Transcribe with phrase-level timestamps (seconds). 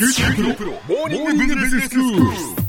[0.00, 2.59] 九州大学モーニングビジネススクール。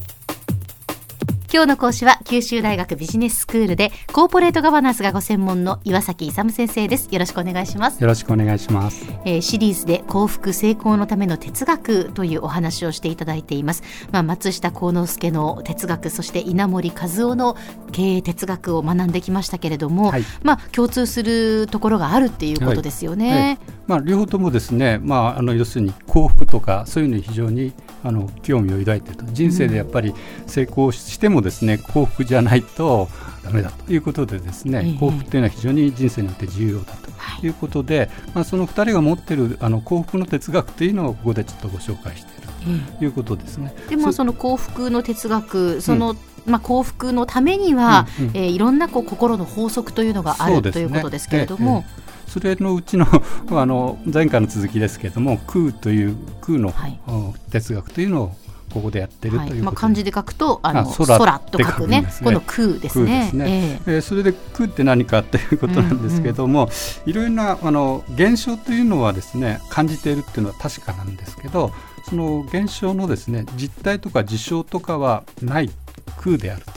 [1.53, 7.09] 今日の講師は九州大学ビジネススクールでコーポレートガバナンスがご専門の岩崎勇先生です。
[7.11, 7.99] よろしくお願いします。
[7.99, 9.05] よろしくお願いします。
[9.25, 13.83] えーシリーズで幸福成功のための哲学というお話をしていただいています、
[14.13, 17.57] まあ、松下幸之助の哲学そして稲森和夫の
[17.91, 20.23] 経営哲学を学んできましたけれども、はい。
[20.43, 23.81] まあ共通するところがあるっていうことですよね、はい。
[23.87, 27.73] まあ、両方ともですね、まあ、あの要するに幸福とかそういうのに非常に
[28.05, 29.25] あの興味を抱いていると。
[29.33, 30.13] 人生でやっぱり
[30.47, 33.09] 成功してもですね、幸福じゃないと
[33.43, 33.91] ダメだと。
[33.91, 34.99] いうことでですね、ええ。
[34.99, 37.11] 幸福というのは非常に人生によって重要だと
[37.45, 37.49] い。
[37.49, 43.73] うことで、まあ、その2人が持っているあの幸福の哲学というのをここでちょっとご紹介しているということですね。
[43.89, 46.15] でもその幸福の哲学その、
[46.45, 52.29] まあ、幸福のためには、うえーいろんなこう心の法則というのがある、ということですけれども、ええ。
[52.31, 53.07] それのうちの
[53.51, 56.99] あの前回の続きですけれども空という空の、はい。
[57.07, 58.35] お哲学というのを
[58.71, 62.01] ここでやってるということで、はいまあ、漢字で書くとあのあ空空と書くね。
[62.01, 62.07] ね。
[62.23, 63.27] この空ですね。
[63.29, 63.79] すね。
[63.85, 63.95] ええ。
[63.95, 66.69] えーそれで空って何かっていうことなんですけども、
[67.05, 71.71] いろいろなあの現象というのはですね感じているっていうのは確かなんですけど
[72.09, 75.69] その現象のですね実態とか事象とかはない
[76.17, 76.71] 空であると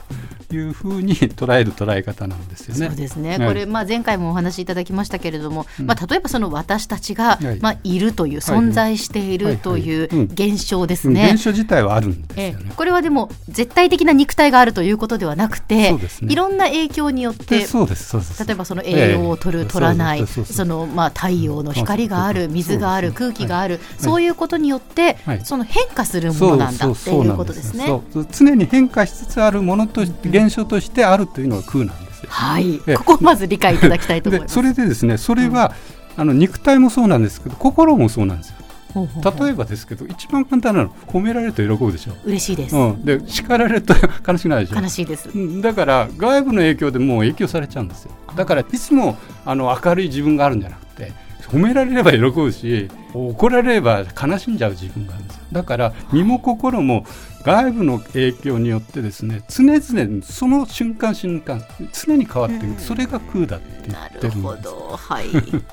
[0.54, 2.86] いうふうに 捉える捉え方なんですよね。
[2.86, 3.48] そうですね、はい。
[3.48, 5.86] これ、まあ、前回もお話しいただきましたけれども、うん。
[5.86, 7.58] まあ、例えばその私たちが、はい。
[7.60, 8.58] まあ、いるという、はい。
[8.58, 11.14] 存在しているという現象ですうん。
[11.14, 11.30] ね。
[11.34, 12.66] 現象自体はあるんですえよね。
[12.70, 15.98] えこれはでも絶対的な肉体があるということではなくて、ね。
[16.22, 18.08] いろんな影響によってでそうです。
[18.08, 18.46] そうです。
[18.46, 24.02] 例えばその栄養を取る、ええ取らないそのまあ太陽の光がある水がある空気がある、い。
[24.02, 25.40] そういうことによって、はい。
[25.44, 27.86] その変化するものなんだっていうことですね。
[28.32, 32.30] 常に変化しつつあるものとして現象としてあるというのが空なんですよ。
[32.30, 34.54] はい、ええここをまず理解いただきたいと思います。
[34.54, 35.74] でそれでですねそれは、
[36.16, 38.56] あの肉体もそうなんですけど心もそうなんですよ。
[38.94, 42.12] 例えばですけど一番簡単なの褒められると喜ぶでしょ。
[42.24, 43.92] 嬉しいです、うん、で叱られると
[44.26, 44.80] 悲しくないでしょ。
[44.80, 45.28] 悲しいです。
[45.34, 51.12] うんだから外部の影響でもう影響されちゃうんですよだからいつもあの明るい自分があるんじゃなくて
[51.48, 55.42] 褒められれば喜ぶし怒られれば悲しんじゃう自分があるんですよ。
[55.52, 57.06] だから身も心も
[57.44, 62.76] 外部の影響によってですね常々その瞬間瞬間常に変わっていく、うん。
[62.78, 64.36] それが空だって言なってるんです。
[64.36, 65.26] るほど、はい。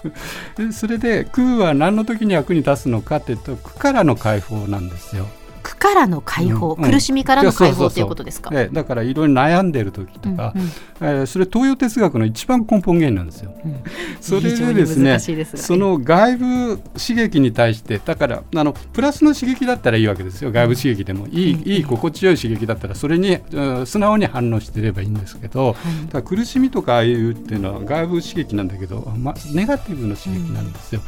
[0.57, 5.25] でそれで空は何の時に役に立つのかっていうと空からの解放なんですよ。
[5.25, 5.40] 苦
[5.81, 6.91] からの解放、うんうん。
[6.91, 8.51] 苦しみからの解放ということですか？
[8.53, 10.67] ええだからいろいろ悩んでる時とか、うんうん。
[11.01, 13.51] えーそれ東洋哲学の一番根本原因なんですよ。
[13.65, 13.75] うん。
[14.21, 20.51] それでですね難しいですがその外部刺激に対してだからあのプラスの刺激だったらいいわけですよ。
[20.51, 21.27] 外部刺激でも。
[21.27, 25.75] いい,、うんいい心地よい刺激だったらそれに、うん素直に反応してればいいんですけど、
[26.11, 31.01] だから苦しみとかああいうっていうのは外部刺激なんだけど、ま、ネガティブの刺激なんですよ、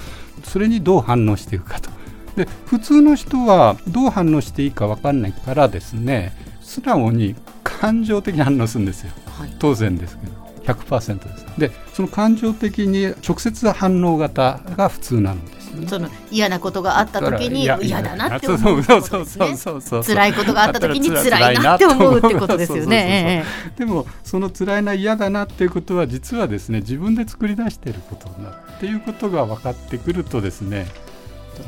[0.43, 1.89] それにどう反応していくかと。
[2.35, 9.11] で普通の人はどう反応していいか分かんないからですね素直に感情的に反応するんですよ。
[9.25, 9.55] はい。
[9.59, 10.43] 当然ですけど。
[10.63, 11.45] 100%です。
[11.57, 15.87] でその感情的に直接反応型が普通なんですよね。
[15.87, 19.57] その嫌なことがあった時に嫌だなって思そううってそうそうことですね。
[19.57, 20.03] そうそう。
[20.03, 23.43] 辛いことがあった時に辛らいなって思うってことですよね。
[23.77, 30.87] でもその辛いな嫌だなっていうことは実はですね自分で作り出していることなっていうことが分かってくるとですね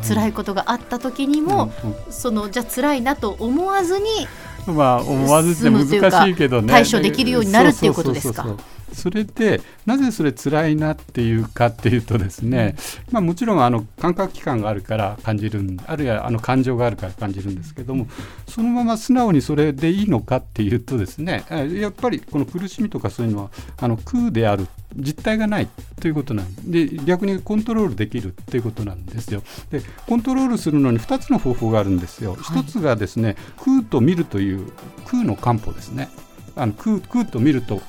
[0.07, 1.71] 辛いことがあった時にも、
[2.09, 4.05] そのじゃあ辛いなと思わずに
[4.67, 5.87] まあ思わずって難
[6.25, 12.75] しいけどね対処できるようになるっていうことですかそうそうそうそうそれでなぜそれ辛いなっていうかっていうとですね、
[13.11, 18.07] まあ、もちろんあの感覚器官があるから感じるんあるいはあの感情があるから感じるんですけども
[18.47, 25.67] そのまま素直にそれでいいのかっていうとですねえやっぱりこの苦しみとかそういうのはあの空である実体がない
[25.99, 29.43] ということなんで逆にコントロールできるっていうことなんですよ。
[29.69, 32.31] でコントロールするのに2つの方法があるんですよ。
[32.31, 34.71] はい1つがですね空と見るという
[35.05, 36.09] 空の漢方ですね。
[36.57, 37.81] あの空空と見ると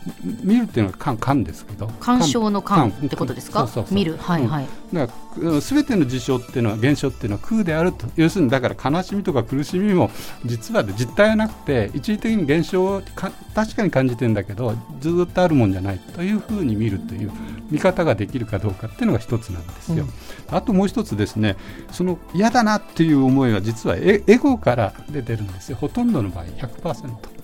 [0.43, 1.87] 見るっていうのは漢漢ですけど。
[2.01, 3.69] 鑑賞の鑑漢ってことですか？
[3.91, 4.17] 見る。
[4.17, 10.11] はいはい、だからうん全ての事象っていうのは現象っていうのは空であると要するにだから悲しみとか苦しみも
[10.45, 17.31] 実は実体はなくて一時的に現象をか確かに感じてるんだけどずっとあるもんじゃないというふうに見るという
[17.71, 20.07] 見方ができるかどうかっていうのが一つなんですよ。
[20.49, 21.57] あともう一つですね
[21.93, 25.77] その嫌だなっていう思いは実はエエゴから出てるんですよ。
[25.77, 27.36] ほとんどの場合100%。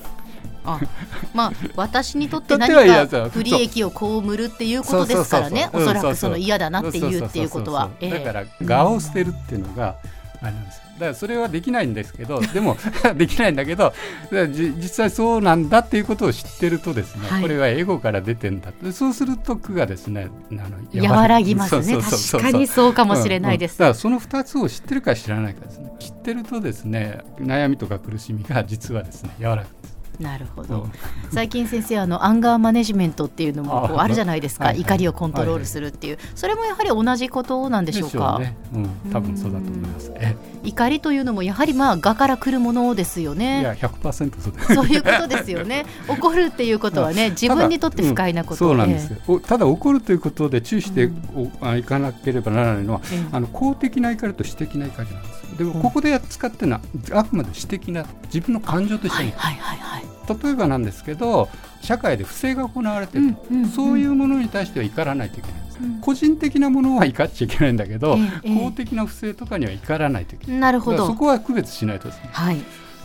[0.65, 0.81] あ
[1.35, 5.71] まあ私にとって 何か不利益を被るっていうことですからね。
[5.73, 7.91] おそらくその嫌だなっていうっていうことは。
[8.01, 9.97] だから我を捨てるっていうのが
[10.41, 10.83] あれなんですよ。
[10.95, 12.77] だからそれはできないんですけど でも
[13.17, 13.93] できないんだけど
[14.31, 18.73] 実際そうなんだっていうことを知ってるとですね、はい、これはエゴから出てんだ。
[18.93, 20.55] そうすると苦がですねあ
[21.01, 21.99] の和らぎますね。
[21.99, 25.93] 確かにそうかもしれないです、うんうん、だからその2つを知ってるか知らないかですね。
[25.99, 30.89] 知ってるとですね悩みとか苦しみが実はですね和らぐんですなるほど、
[31.33, 38.37] 最近先生あのアンガーマネジメントっていうのもこうあるじゃないですか、はいはい、怒りをコントロールするっていう、はいはい、それもやはり同じことなんでしょうか？
[38.37, 40.13] うね、うん、多分そうだと思います。
[40.65, 43.61] 怒りというのもやはりまあ我から来るものですよね。
[43.61, 45.87] いや100%そうそういうことですよね。
[46.09, 51.11] 怒るっていうことはね自分にとって不快なこと、うん、そうなんですただ怒るということで注意して
[51.79, 53.01] いかなければならないのは、
[53.31, 55.42] うん、あの公的な怒りと私的な怒りなんです。
[55.57, 56.81] でもここで使ってるのは
[57.13, 60.05] あくまで私的な自分の感情として、はいはいはいはい、
[60.43, 61.49] 例えばなんですけど
[61.81, 71.07] 社会で不正が行われてる、うんうんうん、そういうものに対しては怒らないといけないんです、うん、個人的なものは怒っちゃいけないんだけど、えー、公的な不正とかには怒らないといけない、なるほど。
[71.07, 72.59] そこは区別しないとですね、はい、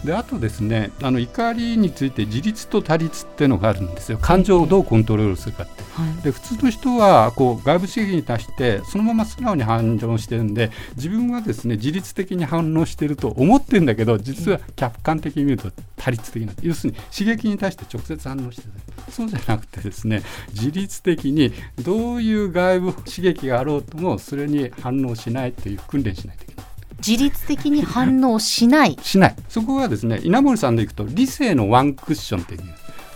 [0.06, 4.18] であとですねあの怒りについて自立と他立っていうのがあるんですよ。
[4.20, 5.87] 感情をどうコントロールするかって、はい、
[6.24, 18.74] で普通の人はこう外部刺激に対してそのまま素直に反応してるんで自分はですね自律的に反応してると思ってるんだけど実は客観的に見ると他律的な要するに刺激に対して直接反応してる。
[19.12, 26.66] そうじゃなくてですね自律的にどういう外部刺激があろうともそれに反応しないという訓練しないといけない。
[27.06, 28.98] 自律的に反応しない。
[29.02, 29.36] しない。
[29.50, 32.62] そこはですね稲森さんでいくと理性のワンクッションっていう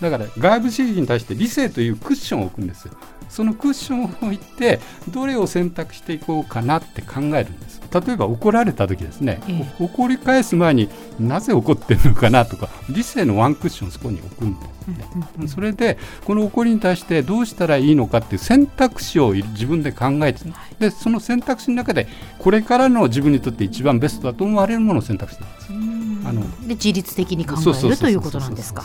[0.01, 2.93] だから外部刺激に対して理性というクッションを置くんですよ。
[3.29, 7.81] そのクッションを置いてどれを選択していこうかなって考えるんです。
[7.91, 10.89] 例えば怒られた時ですね、ええ、怒り返す前に
[11.19, 14.71] なぜ怒ってるのかなとか理性のワンクッションをそこに置くんです
[15.37, 20.39] ね、それでこの怒りに対してどうしたらいいのかっていう選択肢を自分で考えて
[20.79, 22.07] でその選択肢の中で
[22.39, 25.90] これからの自分にとって一番ベストだと思われるものを選択してるんです
[26.23, 28.83] あので自律的に考えるということなんですか？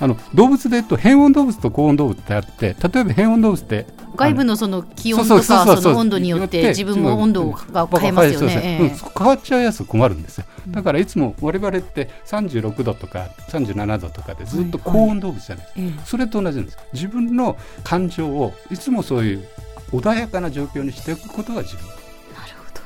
[0.00, 5.42] あの動物で言うと変温動物と高温動物ってあって例えば変温動物って外部のその気温とか
[5.76, 10.44] その温度によって自分も温度が変えますよね、変わっちゃうやつ困るんですよ。
[10.68, 15.66] だからいつも我々って36度とか37度とかでずっと高温動物じゃない。
[15.76, 16.78] ですか、それと同じなんです。
[16.92, 19.48] 自分の感情をいつもそういう
[19.92, 21.86] 穏やかな状況にしていくことが自分。
[21.86, 21.98] なる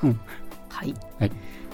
[0.00, 0.20] ほど、うん、
[0.68, 1.32] はい、はい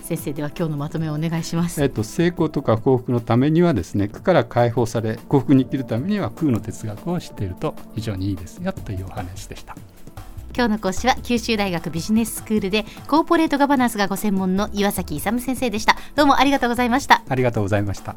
[0.08, 1.82] 先生では今日のまとめをお願いします。
[1.82, 9.76] えっと成功とか幸福のためにはですね苦から解放され幸福に生きるためには空の哲学を知っていると非常にいいですよというお話でした。
[10.56, 18.16] 今日の講師は九州大学ビジネススクールでコーポレートガバナンスがご専門の岩崎勇先生でしたどうもありがとうございましたありがとうございました